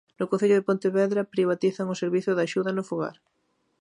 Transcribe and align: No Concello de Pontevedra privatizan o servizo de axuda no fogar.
No 0.19 0.29
Concello 0.31 0.55
de 0.57 0.67
Pontevedra 0.69 1.29
privatizan 1.35 1.87
o 1.93 1.99
servizo 2.01 2.31
de 2.33 2.43
axuda 2.45 2.71
no 2.77 2.87
fogar. 2.89 3.15